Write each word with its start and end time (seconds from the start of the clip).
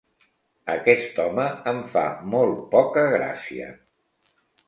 Aquest 0.75 1.19
home 1.23 1.45
em 1.73 1.83
fa 1.91 2.03
molt 2.33 2.57
poca 2.73 3.05
gràcia. 3.17 3.71